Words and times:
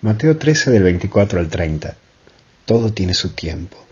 Mateo 0.00 0.36
13 0.36 0.70
del 0.70 0.84
24 0.84 1.40
al 1.40 1.48
30. 1.48 1.96
Todo 2.66 2.92
tiene 2.92 3.14
su 3.14 3.30
tiempo. 3.30 3.84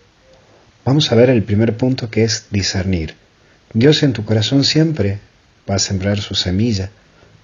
Vamos 0.84 1.10
a 1.10 1.16
ver 1.16 1.30
el 1.30 1.42
primer 1.42 1.76
punto 1.76 2.10
que 2.10 2.22
es 2.22 2.46
discernir. 2.50 3.16
Dios 3.74 4.04
en 4.04 4.12
tu 4.12 4.24
corazón 4.24 4.62
siempre 4.62 5.18
va 5.68 5.74
a 5.74 5.80
sembrar 5.80 6.20
su 6.20 6.36
semilla, 6.36 6.90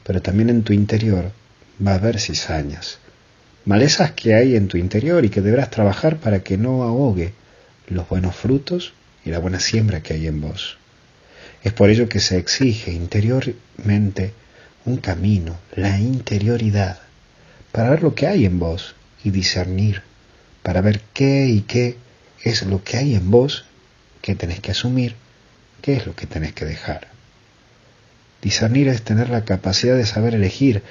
pero 0.05 0.23
también 0.23 0.49
en 0.49 0.63
tu 0.63 0.73
interior 0.73 1.33
va 1.85 1.91
a 1.91 1.95
haber 1.97 2.21
cizañas. 2.21 2.99
Malezas 3.65 4.13
que 4.13 4.37
hay 4.37 4.55
en 4.55 4.69
tu 4.69 4.77
interior 4.77 5.25
y 5.25 5.29
que 5.29 5.41
deberás 5.41 5.71
trabajar 5.71 6.19
para 6.19 6.45
que 6.45 6.57
no 6.57 6.85
ahogue 6.85 7.33
los 7.89 8.09
buenos 8.09 8.37
frutos 8.37 8.93
y 9.25 9.31
la 9.31 9.41
buena 9.41 9.59
siembra 9.59 10.05
que 10.05 10.15
hay 10.15 10.29
en 10.29 10.41
vos. 10.41 10.79
Es 11.65 11.73
por 11.73 11.91
ello 11.91 12.09
que 12.09 12.21
se 12.21 12.39
exige 12.39 12.93
interiormente 12.93 14.35
un 14.85 14.99
camino, 14.99 15.59
la 15.75 15.99
interioridad 15.99 17.01
para 17.73 17.91
ver 17.91 18.03
lo 18.03 18.15
que 18.15 18.27
hay 18.27 18.45
en 18.45 18.59
vos 18.59 18.95
y 19.25 19.31
discernir, 19.31 20.03
para 20.63 20.83
ver 20.83 21.01
qué 21.15 21.47
y 21.47 21.63
qué 21.63 21.97
es 22.45 22.63
lo 22.63 22.85
que 22.85 22.99
hay 22.99 23.15
en 23.15 23.31
vos, 23.31 23.65
qué 24.21 24.35
tenés 24.35 24.61
que 24.61 24.71
asumir, 24.73 25.17
qué 25.81 25.95
es 25.95 26.07
lo 26.07 26.15
que 26.15 26.27
tenés 26.27 26.53
que 26.53 26.67
dejar. 26.67 27.09
Discernir 28.43 28.89
es 28.89 29.03
tener 29.03 29.31
la 29.31 29.45
capacidad 29.45 29.97
de 29.97 30.07
saber 30.07 30.35
elegir 30.35 30.83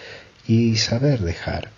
y 0.47 0.77
saber 0.77 1.19
dejar. 1.19 1.69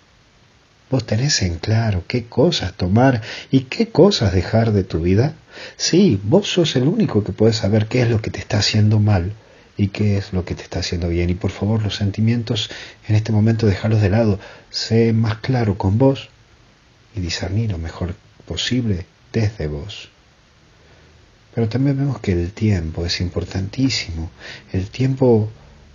¿Vos 0.90 1.04
tenés 1.04 1.42
en 1.42 1.58
claro 1.58 2.04
qué 2.06 2.26
cosas 2.26 2.72
tomar 2.74 3.20
y 3.50 3.60
qué 3.60 3.88
cosas 3.88 4.32
dejar 4.32 4.72
de 4.72 4.84
tu 4.84 5.00
vida? 5.00 5.34
Sí, 5.76 6.20
vos 6.22 6.48
sos 6.48 6.76
el 6.76 6.86
único 6.86 7.24
que 7.24 7.32
puede 7.32 7.52
saber 7.52 7.86
qué 7.88 8.02
es 8.02 8.08
lo 8.08 8.22
que 8.22 8.30
te 8.30 8.38
está 8.38 8.58
haciendo 8.58 9.00
mal 9.00 9.32
y 9.76 9.88
qué 9.88 10.16
es 10.16 10.32
lo 10.32 10.44
que 10.44 10.54
te 10.54 10.62
está 10.62 10.80
haciendo 10.80 11.08
bien. 11.08 11.30
Y 11.30 11.34
por 11.34 11.50
favor, 11.50 11.82
los 11.82 11.96
sentimientos 11.96 12.70
en 13.08 13.16
este 13.16 13.32
momento 13.32 13.66
dejarlos 13.66 14.00
de 14.00 14.10
lado. 14.10 14.38
Sé 14.70 15.12
más 15.12 15.38
claro 15.38 15.76
con 15.76 15.98
vos 15.98 16.28
y 17.14 17.20
discernir 17.20 17.70
lo 17.72 17.78
mejor 17.78 18.14
posible 18.46 19.06
desde 19.32 19.66
vos. 19.66 20.10
Pero 21.54 21.68
también 21.68 21.96
vemos 21.96 22.20
que 22.20 22.32
el 22.32 22.52
tiempo 22.52 23.06
es 23.06 23.20
importantísimo. 23.20 24.30
El 24.72 24.90
tiempo 24.90 25.48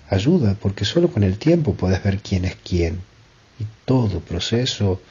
ayuda 0.10 0.56
porque 0.60 0.86
solo 0.86 1.10
con 1.10 1.24
el 1.24 1.38
tiempo 1.38 1.76
puedes 1.76 2.02
ver 2.04 2.20
quién 2.20 2.46
es 2.46 2.56
quién. 2.56 3.02
Y 3.60 3.66
todo 3.86 4.22
proceso 4.22 5.02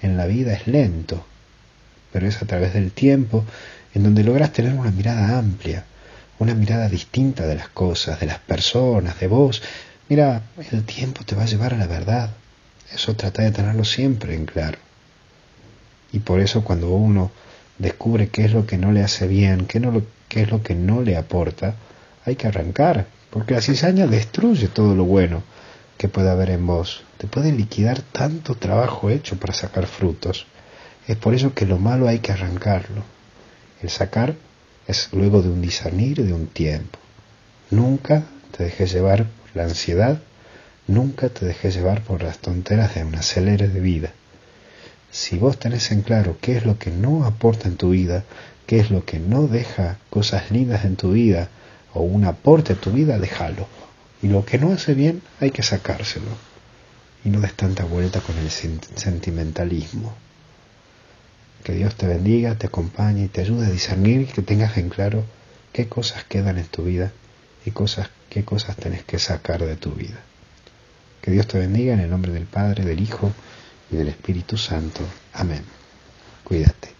en 0.00 0.16
la 0.16 0.26
vida 0.26 0.52
es 0.52 0.66
lento, 0.68 1.24
pero 2.12 2.28
es 2.28 2.40
a 2.42 2.46
través 2.46 2.74
del 2.74 2.92
tiempo 2.92 3.44
en 3.94 4.04
donde 4.04 4.22
logras 4.22 4.52
tener 4.52 4.74
una 4.74 4.92
mirada 4.92 5.38
amplia, 5.38 5.84
una 6.38 6.54
mirada 6.54 6.88
distinta 6.88 7.46
de 7.46 7.56
las 7.56 7.68
cosas, 7.68 8.20
de 8.20 8.26
las 8.26 8.38
personas, 8.38 9.18
de 9.18 9.26
vos. 9.26 9.62
Mira, 10.08 10.42
el 10.72 10.84
tiempo 10.84 11.24
te 11.24 11.34
va 11.34 11.42
a 11.42 11.46
llevar 11.46 11.74
a 11.74 11.78
la 11.78 11.86
verdad. 11.86 12.30
Eso 12.92 13.14
trata 13.14 13.42
de 13.42 13.50
tenerlo 13.50 13.84
siempre 13.84 14.34
en 14.34 14.46
claro. 14.46 14.78
Y 16.12 16.20
por 16.20 16.40
eso 16.40 16.64
cuando 16.64 16.90
uno 16.90 17.30
descubre 17.78 18.28
qué 18.28 18.44
es 18.44 18.52
lo 18.52 18.66
que 18.66 18.78
no 18.78 18.92
le 18.92 19.02
hace 19.02 19.26
bien, 19.26 19.66
qué, 19.66 19.78
es 20.40 20.50
lo 20.50 20.62
que 20.62 20.74
no 20.74 21.02
le 21.02 21.16
aporta, 21.16 21.74
hay 22.24 22.36
que 22.36 22.46
arrancar, 22.48 23.06
porque 23.30 23.54
la 23.54 23.60
cizaña 23.60 24.06
destruye 24.06 24.68
todo 24.68 24.94
lo 24.94 25.04
bueno 25.04 25.42
que 25.96 26.08
puede 26.08 26.30
haber 26.30 26.50
en 26.50 26.66
vos. 26.66 27.02
Te 27.18 27.26
puede 27.26 27.52
liquidar 27.52 28.00
tanto 28.00 28.54
trabajo 28.54 29.10
hecho 29.10 29.38
para 29.38 29.52
sacar 29.52 29.86
frutos. 29.86 30.46
Es 31.06 31.16
por 31.16 31.34
eso 31.34 31.54
que 31.54 31.66
lo 31.66 31.78
malo 31.78 32.08
hay 32.08 32.20
que 32.20 32.32
arrancarlo. 32.32 33.02
El 33.82 33.90
sacar 33.90 34.34
es 34.88 35.10
luego 35.12 35.42
de 35.42 35.50
un 35.50 35.60
discernir 35.60 36.24
de 36.24 36.32
un 36.32 36.46
tiempo. 36.46 36.98
Nunca 37.70 38.24
te 38.56 38.64
dejes 38.64 38.90
llevar 38.90 39.26
por 39.26 39.54
la 39.54 39.64
ansiedad, 39.64 40.18
nunca 40.86 41.28
te 41.28 41.44
dejes 41.44 41.74
llevar 41.74 42.02
por 42.02 42.22
las 42.22 42.38
tonteras 42.38 42.94
de 42.94 43.04
un 43.04 43.14
acelere 43.14 43.68
de 43.68 43.80
vida. 43.80 44.12
Si 45.10 45.36
vos 45.36 45.58
tenés 45.58 45.90
en 45.92 46.00
claro 46.00 46.38
qué 46.40 46.56
es 46.56 46.64
lo 46.64 46.78
que 46.78 46.90
no 46.90 47.24
aporta 47.24 47.68
en 47.68 47.76
tu 47.76 47.90
vida, 47.90 48.24
qué 48.66 48.80
es 48.80 48.90
lo 48.90 49.04
que 49.04 49.18
no 49.18 49.46
deja 49.46 49.98
cosas 50.08 50.50
lindas 50.50 50.86
en 50.86 50.96
tu 50.96 51.12
vida 51.12 51.48
o 51.92 52.00
un 52.00 52.24
aporte 52.24 52.72
a 52.72 52.76
tu 52.76 52.90
vida, 52.90 53.18
déjalo. 53.18 53.66
Y 54.22 54.28
lo 54.28 54.44
que 54.44 54.58
no 54.58 54.72
hace 54.72 54.94
bien 54.94 55.22
hay 55.40 55.50
que 55.50 55.62
sacárselo. 55.62 56.30
Y 57.24 57.28
no 57.28 57.40
des 57.40 57.54
tanta 57.54 57.84
vuelta 57.84 58.20
con 58.20 58.38
el 58.38 58.50
sentimentalismo. 58.50 60.14
Que 61.64 61.72
Dios 61.72 61.96
te 61.96 62.06
bendiga, 62.06 62.54
te 62.56 62.66
acompañe 62.66 63.24
y 63.24 63.28
te 63.28 63.40
ayude 63.40 63.66
a 63.66 63.70
discernir 63.70 64.22
y 64.22 64.26
que 64.26 64.42
tengas 64.42 64.76
en 64.76 64.88
claro 64.88 65.24
qué 65.72 65.88
cosas 65.88 66.24
quedan 66.24 66.58
en 66.58 66.66
tu 66.66 66.84
vida 66.84 67.12
y 67.64 67.70
cosas, 67.70 68.10
qué 68.30 68.44
cosas 68.44 68.76
tenés 68.76 69.04
que 69.04 69.18
sacar 69.18 69.64
de 69.64 69.76
tu 69.76 69.92
vida. 69.92 70.20
Que 71.20 71.30
Dios 71.30 71.46
te 71.46 71.58
bendiga 71.58 71.94
en 71.94 72.00
el 72.00 72.10
nombre 72.10 72.32
del 72.32 72.46
Padre, 72.46 72.84
del 72.84 73.00
Hijo 73.00 73.32
y 73.90 73.96
del 73.96 74.08
Espíritu 74.08 74.56
Santo. 74.56 75.00
Amén. 75.32 75.62
Cuídate. 76.44 76.97